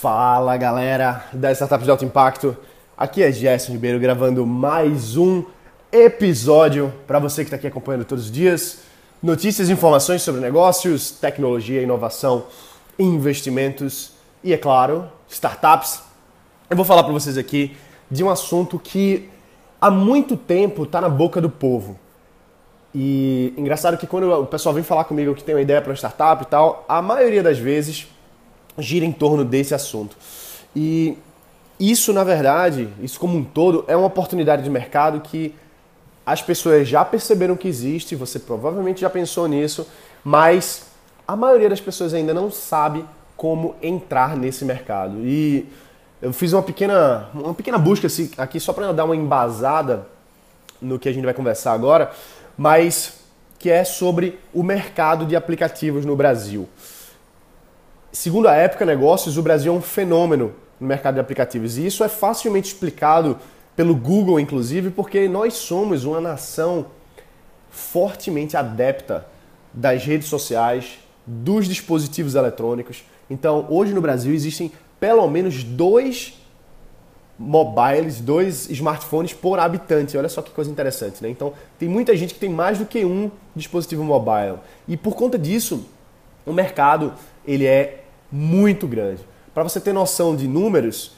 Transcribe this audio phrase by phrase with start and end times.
[0.00, 2.54] Fala galera das startups de alto impacto,
[2.94, 5.42] aqui é Gerson Ribeiro gravando mais um
[5.90, 8.80] episódio para você que está aqui acompanhando todos os dias.
[9.22, 12.44] Notícias e informações sobre negócios, tecnologia, inovação,
[12.98, 14.12] investimentos
[14.44, 16.02] e, é claro, startups.
[16.68, 17.74] Eu vou falar para vocês aqui
[18.10, 19.30] de um assunto que
[19.80, 21.98] há muito tempo está na boca do povo.
[22.94, 25.96] E engraçado que quando o pessoal vem falar comigo que tem uma ideia para uma
[25.96, 28.06] startup e tal, a maioria das vezes
[28.78, 30.16] gira em torno desse assunto.
[30.74, 31.16] E
[31.78, 35.54] isso, na verdade, isso como um todo, é uma oportunidade de mercado que
[36.24, 39.86] as pessoas já perceberam que existe, você provavelmente já pensou nisso,
[40.24, 40.86] mas
[41.26, 43.04] a maioria das pessoas ainda não sabe
[43.36, 45.18] como entrar nesse mercado.
[45.24, 45.66] E
[46.20, 50.06] eu fiz uma pequena, uma pequena busca assim, aqui só para dar uma embasada
[50.80, 52.10] no que a gente vai conversar agora,
[52.56, 53.20] mas
[53.58, 56.68] que é sobre o mercado de aplicativos no Brasil.
[58.18, 61.76] Segundo a Época Negócios, o Brasil é um fenômeno no mercado de aplicativos.
[61.76, 63.38] E isso é facilmente explicado
[63.76, 66.86] pelo Google, inclusive, porque nós somos uma nação
[67.68, 69.26] fortemente adepta
[69.70, 73.04] das redes sociais, dos dispositivos eletrônicos.
[73.28, 76.40] Então, hoje no Brasil existem pelo menos dois
[77.38, 80.16] mobiles, dois smartphones por habitante.
[80.16, 81.28] Olha só que coisa interessante, né?
[81.28, 84.56] Então, tem muita gente que tem mais do que um dispositivo mobile.
[84.88, 85.84] E por conta disso,
[86.46, 87.12] o mercado
[87.46, 89.26] ele é muito grande.
[89.54, 91.12] Para você ter noção de números,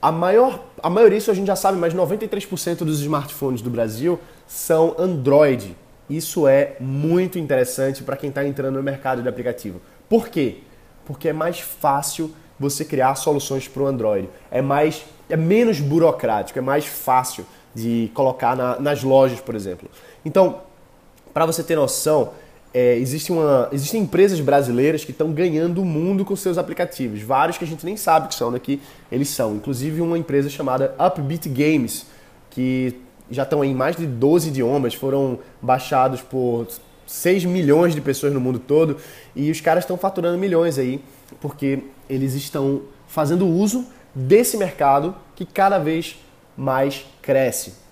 [0.00, 4.18] a maior, a maioria, isso a gente já sabe, mas 93% dos smartphones do Brasil
[4.46, 5.76] são Android.
[6.08, 9.80] Isso é muito interessante para quem está entrando no mercado de aplicativo.
[10.08, 10.58] Por quê?
[11.04, 14.28] Porque é mais fácil você criar soluções para o Android.
[14.50, 17.44] É mais, é menos burocrático, é mais fácil
[17.74, 19.90] de colocar na, nas lojas, por exemplo.
[20.24, 20.60] Então,
[21.34, 22.30] para você ter noção,
[22.78, 27.22] é, existe uma, existem empresas brasileiras que estão ganhando o mundo com seus aplicativos.
[27.22, 29.56] Vários que a gente nem sabe que são daqui, eles são.
[29.56, 32.04] Inclusive uma empresa chamada Upbeat Games,
[32.50, 36.66] que já estão em mais de 12 idiomas, foram baixados por
[37.06, 38.98] 6 milhões de pessoas no mundo todo
[39.34, 41.02] e os caras estão faturando milhões aí,
[41.40, 41.78] porque
[42.10, 46.18] eles estão fazendo uso desse mercado que cada vez
[46.54, 47.85] mais cresce.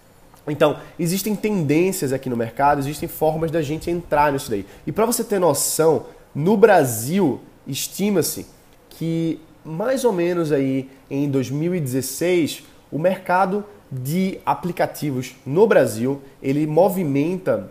[0.46, 4.66] Então, existem tendências aqui no mercado, existem formas da gente entrar nisso daí.
[4.86, 8.46] E para você ter noção, no Brasil, estima-se
[8.90, 17.70] que mais ou menos aí em 2016, o mercado de aplicativos no Brasil, ele movimenta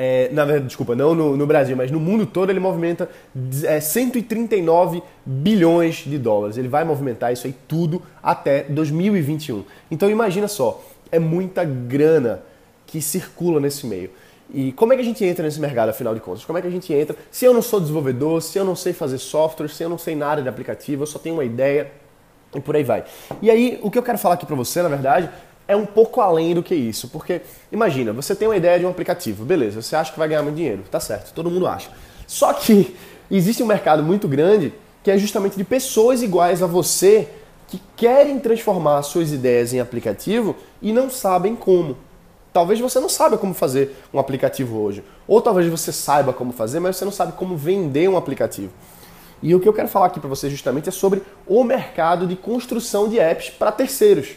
[0.00, 3.10] é, na verdade, desculpa, não no, no, Brasil, mas no mundo todo ele movimenta
[3.64, 6.56] é, 139 bilhões de dólares.
[6.56, 9.64] Ele vai movimentar isso aí tudo até 2021.
[9.90, 10.80] Então imagina só,
[11.10, 12.42] é muita grana
[12.86, 14.10] que circula nesse meio.
[14.52, 16.44] E como é que a gente entra nesse mercado, afinal de contas?
[16.44, 18.92] Como é que a gente entra se eu não sou desenvolvedor, se eu não sei
[18.92, 21.92] fazer software, se eu não sei nada de aplicativo, eu só tenho uma ideia
[22.54, 23.04] e por aí vai.
[23.42, 25.28] E aí, o que eu quero falar aqui para você, na verdade,
[25.66, 27.08] é um pouco além do que isso.
[27.08, 30.42] Porque, imagina, você tem uma ideia de um aplicativo, beleza, você acha que vai ganhar
[30.42, 31.90] muito dinheiro, tá certo, todo mundo acha.
[32.26, 32.96] Só que
[33.30, 34.72] existe um mercado muito grande
[35.04, 37.28] que é justamente de pessoas iguais a você
[37.68, 41.96] que querem transformar suas ideias em aplicativo e não sabem como.
[42.52, 45.04] Talvez você não saiba como fazer um aplicativo hoje.
[45.28, 48.72] Ou talvez você saiba como fazer, mas você não sabe como vender um aplicativo.
[49.42, 52.34] E o que eu quero falar aqui para você justamente é sobre o mercado de
[52.34, 54.30] construção de apps para terceiros.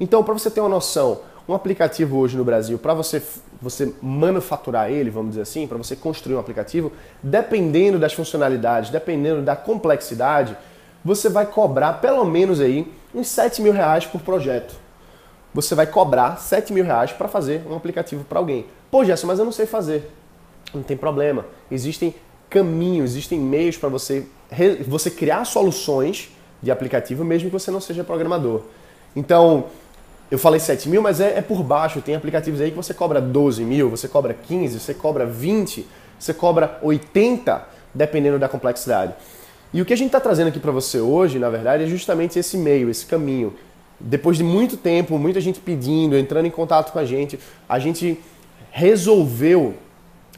[0.00, 3.22] Então, para você ter uma noção, um aplicativo hoje no Brasil, para você,
[3.60, 6.92] você manufaturar ele, vamos dizer assim, para você construir um aplicativo,
[7.22, 10.56] dependendo das funcionalidades, dependendo da complexidade,
[11.04, 14.74] você vai cobrar pelo menos aí uns 7 mil reais por projeto.
[15.54, 18.66] Você vai cobrar 7 mil reais para fazer um aplicativo para alguém.
[18.90, 20.10] Pô, Gerson, mas eu não sei fazer.
[20.74, 21.46] Não tem problema.
[21.70, 22.14] Existem
[22.50, 24.26] caminhos, existem meios para você,
[24.86, 26.30] você criar soluções
[26.62, 28.62] de aplicativo mesmo que você não seja programador.
[29.14, 29.66] Então,
[30.30, 32.02] eu falei 7 mil, mas é, é, por baixo.
[32.02, 35.86] Tem aplicativos aí que você cobra 12 mil, você cobra 15, você cobra 20,
[36.18, 39.14] você cobra 80, dependendo da complexidade.
[39.72, 42.38] E o que a gente está trazendo aqui para você hoje, na verdade, é justamente
[42.38, 43.54] esse meio, esse caminho.
[44.00, 47.38] Depois de muito tempo, muita gente pedindo, entrando em contato com a gente,
[47.68, 48.18] a gente
[48.70, 49.74] resolveu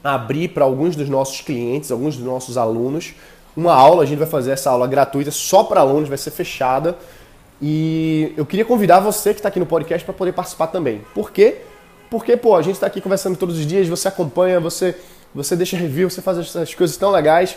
[0.03, 3.15] abrir para alguns dos nossos clientes, alguns dos nossos alunos,
[3.57, 4.03] uma aula.
[4.03, 6.97] A gente vai fazer essa aula gratuita só para alunos, vai ser fechada.
[7.63, 11.03] E eu queria convidar você que está aqui no podcast para poder participar também.
[11.15, 11.59] Por quê?
[12.11, 14.97] Porque, pô, a gente está aqui conversando todos os dias, você acompanha, você,
[15.33, 17.57] você deixa review, você faz essas coisas tão legais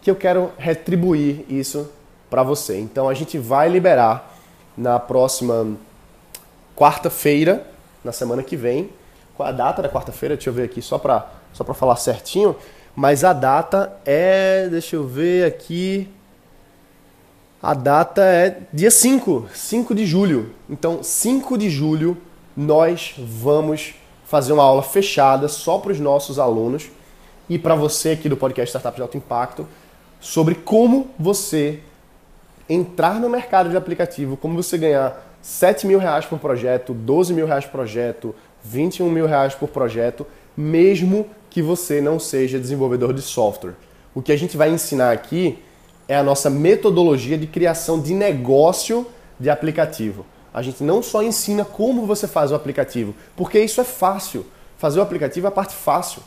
[0.00, 1.90] que eu quero retribuir isso
[2.30, 2.78] para você.
[2.78, 4.34] Então a gente vai liberar
[4.76, 5.76] na próxima
[6.76, 7.66] quarta-feira,
[8.04, 8.90] na semana que vem.
[9.36, 10.36] Qual a data da quarta-feira?
[10.36, 12.54] Deixa eu ver aqui só para só para falar certinho.
[12.94, 16.08] Mas a data é, deixa eu ver aqui.
[17.60, 20.54] A data é dia 5, 5 de julho.
[20.70, 22.16] Então, 5 de julho,
[22.56, 26.90] nós vamos fazer uma aula fechada só para os nossos alunos
[27.48, 29.66] e para você aqui do podcast Startup de Alto Impacto
[30.20, 31.80] sobre como você
[32.68, 37.46] entrar no mercado de aplicativo, como você ganhar 7 mil reais por projeto, 12 mil
[37.46, 38.34] reais por projeto,
[38.64, 40.26] 21 mil reais por projeto,
[40.56, 43.74] mesmo que você não seja desenvolvedor de software.
[44.14, 45.58] O que a gente vai ensinar aqui
[46.08, 49.06] é a nossa metodologia de criação de negócio
[49.38, 50.26] de aplicativo.
[50.52, 54.44] A gente não só ensina como você faz o aplicativo, porque isso é fácil.
[54.76, 56.22] Fazer o aplicativo é a parte fácil.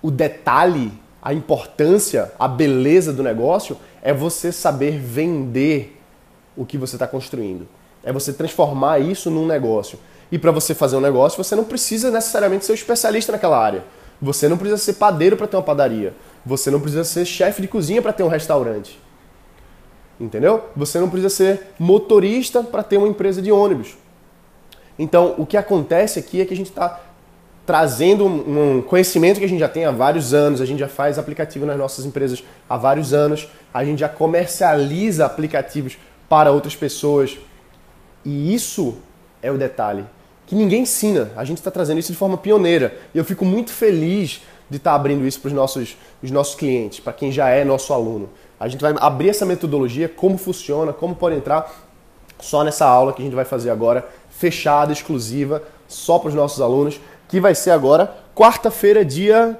[0.00, 0.92] O detalhe,
[1.26, 6.00] a importância, a beleza do negócio é você saber vender
[6.56, 7.66] o que você está construindo.
[8.04, 9.98] É você transformar isso num negócio.
[10.30, 13.82] E para você fazer um negócio, você não precisa necessariamente ser um especialista naquela área.
[14.22, 16.14] Você não precisa ser padeiro para ter uma padaria.
[16.44, 18.96] Você não precisa ser chefe de cozinha para ter um restaurante.
[20.20, 20.66] Entendeu?
[20.76, 23.96] Você não precisa ser motorista para ter uma empresa de ônibus.
[24.96, 27.00] Então, o que acontece aqui é que a gente está
[27.66, 31.18] trazendo um conhecimento que a gente já tem há vários anos, a gente já faz
[31.18, 35.98] aplicativo nas nossas empresas há vários anos, a gente já comercializa aplicativos
[36.28, 37.36] para outras pessoas.
[38.24, 38.96] E isso
[39.42, 40.04] é o detalhe,
[40.46, 41.32] que ninguém ensina.
[41.36, 42.96] A gente está trazendo isso de forma pioneira.
[43.12, 46.54] E eu fico muito feliz de estar tá abrindo isso para os nossos, os nossos
[46.54, 48.28] clientes, para quem já é nosso aluno.
[48.58, 51.84] A gente vai abrir essa metodologia, como funciona, como pode entrar,
[52.40, 56.60] só nessa aula que a gente vai fazer agora, fechada, exclusiva, só para os nossos
[56.60, 59.58] alunos, que vai ser agora quarta-feira, dia.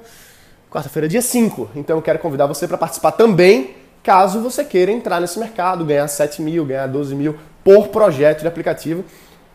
[0.69, 1.69] Quarta-feira, dia 5.
[1.75, 6.07] Então eu quero convidar você para participar também, caso você queira entrar nesse mercado, ganhar
[6.07, 9.03] 7 mil, ganhar 12 mil por projeto de aplicativo.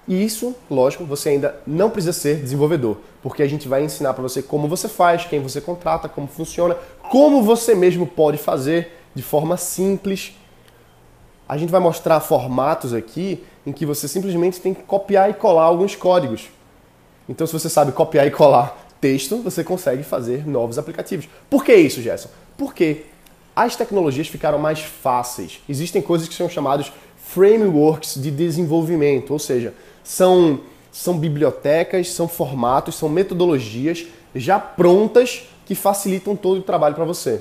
[0.09, 4.23] E isso, lógico, você ainda não precisa ser desenvolvedor, porque a gente vai ensinar para
[4.23, 6.76] você como você faz, quem você contrata, como funciona,
[7.08, 10.35] como você mesmo pode fazer de forma simples.
[11.49, 15.65] A gente vai mostrar formatos aqui em que você simplesmente tem que copiar e colar
[15.65, 16.49] alguns códigos.
[17.28, 21.28] Então, se você sabe copiar e colar texto, você consegue fazer novos aplicativos.
[21.50, 22.28] Por que isso, Gerson?
[22.56, 23.04] Porque
[23.54, 25.60] as tecnologias ficaram mais fáceis.
[25.69, 29.74] Existem coisas que são chamadas frameworks de desenvolvimento, ou seja,
[30.04, 30.60] são,
[30.90, 37.40] são bibliotecas, são formatos, são metodologias já prontas que facilitam todo o trabalho para você.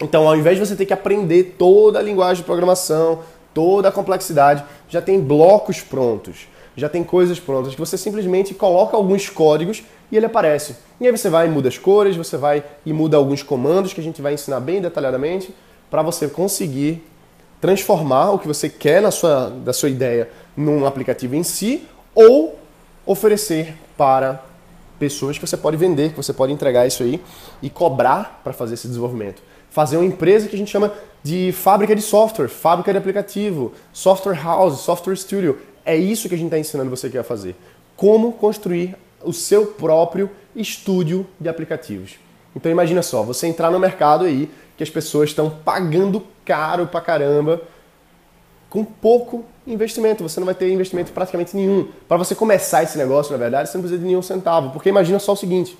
[0.00, 3.20] Então, ao invés de você ter que aprender toda a linguagem de programação,
[3.54, 6.46] toda a complexidade, já tem blocos prontos,
[6.76, 9.82] já tem coisas prontas que você simplesmente coloca alguns códigos
[10.12, 10.76] e ele aparece.
[11.00, 14.00] E aí você vai e muda as cores, você vai e muda alguns comandos que
[14.00, 15.54] a gente vai ensinar bem detalhadamente
[15.90, 17.02] para você conseguir
[17.60, 22.58] transformar o que você quer na sua, da sua ideia num aplicativo em si ou
[23.04, 24.44] oferecer para
[24.98, 27.20] pessoas que você pode vender, que você pode entregar isso aí
[27.62, 29.42] e cobrar para fazer esse desenvolvimento.
[29.70, 30.92] Fazer uma empresa que a gente chama
[31.22, 35.58] de fábrica de software, fábrica de aplicativo, software house, software studio.
[35.86, 37.54] É isso que a gente está ensinando você que a fazer.
[37.96, 42.16] Como construir o seu próprio estúdio de aplicativos.
[42.54, 47.00] Então imagina só, você entrar no mercado aí que as pessoas estão pagando caro pra
[47.00, 47.62] caramba
[48.68, 50.22] com pouco investimento.
[50.22, 51.88] Você não vai ter investimento praticamente nenhum.
[52.08, 54.70] Para você começar esse negócio, na verdade, você não precisa de nenhum centavo.
[54.70, 55.78] Porque imagina só o seguinte: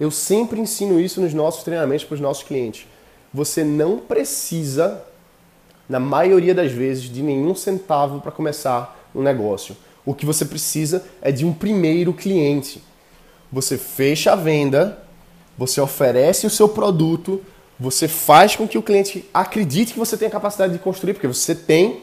[0.00, 2.86] eu sempre ensino isso nos nossos treinamentos para os nossos clientes.
[3.32, 5.02] Você não precisa,
[5.88, 9.76] na maioria das vezes, de nenhum centavo para começar um negócio.
[10.04, 12.82] O que você precisa é de um primeiro cliente.
[13.50, 14.98] Você fecha a venda,
[15.56, 17.40] você oferece o seu produto,
[17.78, 21.26] você faz com que o cliente acredite que você tem a capacidade de construir, porque
[21.26, 22.02] você tem,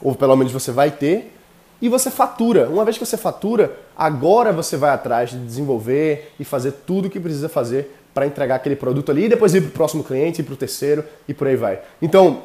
[0.00, 1.32] ou pelo menos você vai ter,
[1.80, 2.68] e você fatura.
[2.68, 7.10] Uma vez que você fatura, agora você vai atrás de desenvolver e fazer tudo o
[7.10, 10.42] que precisa fazer para entregar aquele produto ali e depois ir para o próximo cliente,
[10.42, 11.80] para o terceiro e por aí vai.
[12.00, 12.42] Então,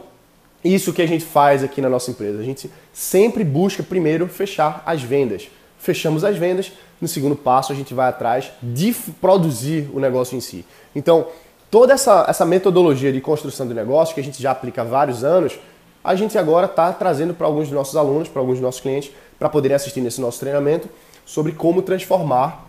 [0.63, 2.39] isso que a gente faz aqui na nossa empresa.
[2.39, 5.47] A gente sempre busca primeiro fechar as vendas.
[5.77, 10.41] Fechamos as vendas, no segundo passo a gente vai atrás de produzir o negócio em
[10.41, 10.65] si.
[10.95, 11.27] Então,
[11.69, 15.23] toda essa, essa metodologia de construção de negócio que a gente já aplica há vários
[15.23, 15.59] anos,
[16.03, 19.11] a gente agora está trazendo para alguns dos nossos alunos, para alguns dos nossos clientes,
[19.37, 20.89] para poderem assistir nesse nosso treinamento
[21.25, 22.67] sobre como transformar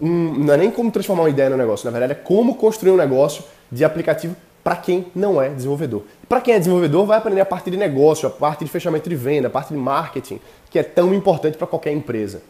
[0.00, 2.92] um, não é nem como transformar uma ideia no negócio, na verdade é como construir
[2.92, 4.36] um negócio de aplicativo
[4.66, 6.02] para quem não é desenvolvedor.
[6.28, 9.14] Para quem é desenvolvedor, vai aprender a parte de negócio, a parte de fechamento de
[9.14, 12.42] venda, a parte de marketing, que é tão importante para qualquer empresa.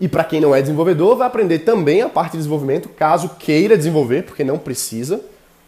[0.00, 3.76] E para quem não é desenvolvedor, vai aprender também a parte de desenvolvimento, caso queira
[3.76, 5.20] desenvolver, porque não precisa.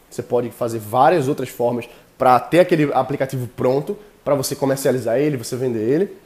[0.09, 5.37] Você pode fazer várias outras formas para ter aquele aplicativo pronto, para você comercializar ele,
[5.37, 6.17] você vender ele.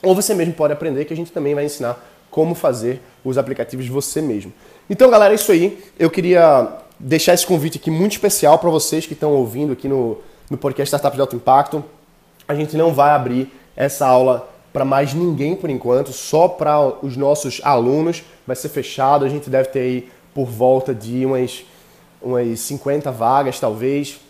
[0.00, 3.88] Ou você mesmo pode aprender, que a gente também vai ensinar como fazer os aplicativos
[3.88, 4.52] você mesmo.
[4.88, 5.82] Então, galera, é isso aí.
[5.98, 10.18] Eu queria deixar esse convite aqui muito especial para vocês que estão ouvindo aqui no,
[10.48, 11.84] no podcast Startup de Alto Impacto.
[12.46, 17.16] a gente não vai abrir essa aula para mais ninguém por enquanto, só para os
[17.16, 18.22] nossos alunos.
[18.46, 21.64] Vai ser fechado, a gente deve ter aí por volta de umas,
[22.22, 24.20] umas 50 vagas, talvez,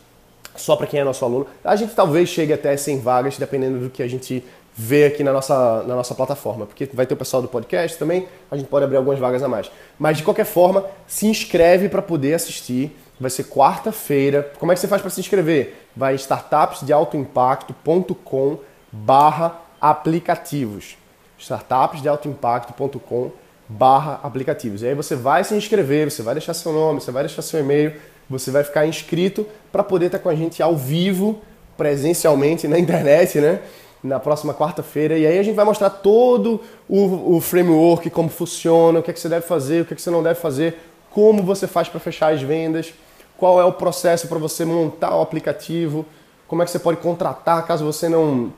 [0.56, 1.46] só para quem é nosso aluno.
[1.62, 4.42] A gente talvez chegue até 100 vagas, dependendo do que a gente
[4.74, 8.28] vê aqui na nossa, na nossa plataforma, porque vai ter o pessoal do podcast também,
[8.50, 9.70] a gente pode abrir algumas vagas a mais.
[9.98, 12.94] Mas de qualquer forma, se inscreve para poder assistir.
[13.20, 14.50] Vai ser quarta-feira.
[14.58, 15.86] Como é que você faz para se inscrever?
[15.94, 18.58] Vai startupsdealtoimpacto.com
[18.90, 20.96] barra aplicativos.
[21.38, 23.30] startupsdealtoimpacto.com
[23.68, 24.82] barra aplicativos.
[24.82, 27.60] E aí você vai se inscrever, você vai deixar seu nome, você vai deixar seu
[27.60, 27.94] e-mail,
[28.28, 31.40] você vai ficar inscrito para poder estar com a gente ao vivo,
[31.76, 33.60] presencialmente na internet, né?
[34.02, 35.16] Na próxima quarta-feira.
[35.16, 39.14] E aí a gente vai mostrar todo o, o, framework, como funciona, o que, é
[39.14, 40.78] que você deve fazer, o que, é que você não deve fazer,
[41.10, 42.92] como você faz para fechar as vendas,
[43.36, 46.04] qual é o processo para você montar o aplicativo,
[46.48, 48.52] como é que você pode contratar caso você não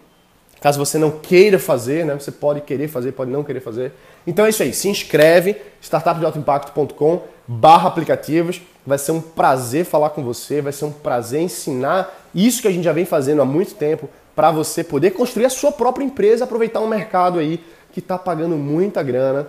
[0.64, 2.14] caso você não queira fazer, né?
[2.14, 3.92] Você pode querer fazer, pode não querer fazer.
[4.26, 8.62] Então é isso aí, se inscreve, startupdealtoimpacto.com barra aplicativos.
[8.86, 12.70] Vai ser um prazer falar com você, vai ser um prazer ensinar isso que a
[12.70, 16.44] gente já vem fazendo há muito tempo para você poder construir a sua própria empresa,
[16.44, 19.46] aproveitar um mercado aí que está pagando muita grana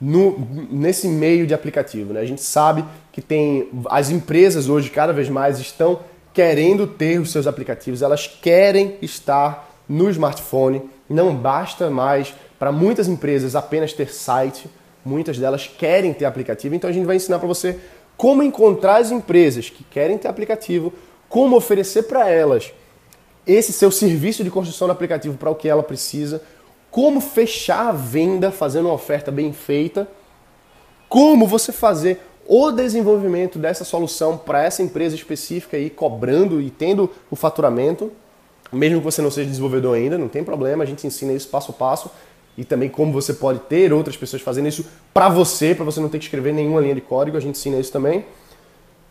[0.00, 2.14] no, nesse meio de aplicativo.
[2.14, 2.20] Né?
[2.20, 6.00] A gente sabe que tem as empresas hoje cada vez mais estão
[6.32, 10.82] querendo ter os seus aplicativos, elas querem estar no smartphone.
[11.08, 14.68] Não basta mais para muitas empresas apenas ter site,
[15.04, 16.74] muitas delas querem ter aplicativo.
[16.74, 17.78] Então a gente vai ensinar para você
[18.16, 20.92] como encontrar as empresas que querem ter aplicativo,
[21.28, 22.72] como oferecer para elas
[23.46, 26.42] esse seu serviço de construção do aplicativo para o que ela precisa,
[26.90, 30.08] como fechar a venda fazendo uma oferta bem feita,
[31.08, 37.10] como você fazer o desenvolvimento dessa solução para essa empresa específica aí, cobrando e tendo
[37.30, 38.12] o faturamento,
[38.72, 41.70] mesmo que você não seja desenvolvedor ainda, não tem problema, a gente ensina isso passo
[41.70, 42.10] a passo
[42.56, 46.08] e também como você pode ter outras pessoas fazendo isso para você, para você não
[46.08, 48.24] ter que escrever nenhuma linha de código, a gente ensina isso também.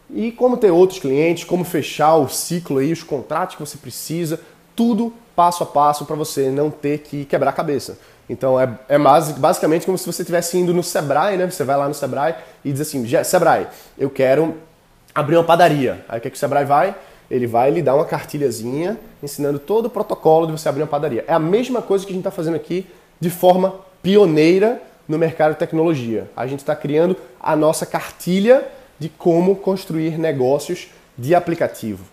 [0.10, 4.40] E como ter outros clientes, como fechar o ciclo aí, os contratos que você precisa,
[4.76, 7.98] tudo passo a passo para você não ter que quebrar a cabeça.
[8.30, 8.98] Então é, é
[9.38, 11.50] basicamente como se você estivesse indo no Sebrae, né?
[11.50, 13.68] Você vai lá no Sebrae e diz assim, Sebrae,
[13.98, 14.56] eu quero
[15.14, 16.06] abrir uma padaria.
[16.08, 16.96] Aí o que, é que o Sebrae vai?
[17.34, 21.25] Ele vai lhe dar uma cartilhazinha ensinando todo o protocolo de você abrir uma padaria.
[21.28, 22.86] É a mesma coisa que a gente está fazendo aqui
[23.20, 23.74] de forma
[24.04, 26.30] pioneira no mercado de tecnologia.
[26.36, 28.63] A gente está criando a nossa cartilha
[29.00, 32.06] de como construir negócios de aplicativo.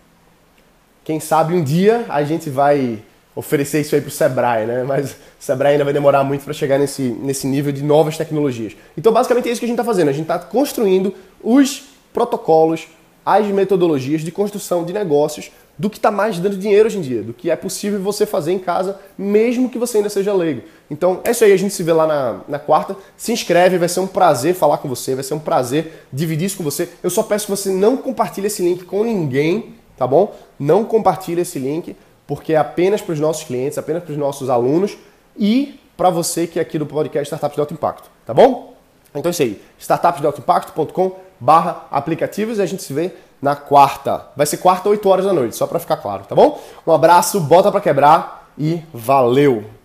[1.03, 3.03] Quem sabe um dia a gente vai
[3.35, 4.83] oferecer isso aí para o Sebrae, né?
[4.83, 8.75] Mas o Sebrae ainda vai demorar muito para chegar nesse, nesse nível de novas tecnologias.
[8.97, 10.09] Então, basicamente é isso que a gente está fazendo.
[10.09, 11.13] A gente está construindo
[11.43, 12.87] os protocolos,
[13.25, 17.23] as metodologias de construção de negócios do que está mais dando dinheiro hoje em dia,
[17.23, 20.61] do que é possível você fazer em casa, mesmo que você ainda seja leigo.
[20.89, 22.95] Então é isso aí, a gente se vê lá na, na quarta.
[23.17, 26.57] Se inscreve, vai ser um prazer falar com você, vai ser um prazer dividir isso
[26.57, 26.89] com você.
[27.01, 30.35] Eu só peço que você não compartilhe esse link com ninguém, tá bom?
[30.59, 31.95] Não compartilhe esse link,
[32.27, 34.97] porque é apenas para os nossos clientes, apenas para os nossos alunos
[35.35, 38.75] e para você que é aqui do podcast Startups de Alto Impacto, tá bom?
[39.15, 44.27] Então é isso aí, startupsdealtoimpacto.com barra aplicativos e a gente se vê na quarta.
[44.37, 46.61] Vai ser quarta, 8 horas da noite, só para ficar claro, tá bom?
[46.85, 49.80] Um abraço, bota para quebrar e valeu!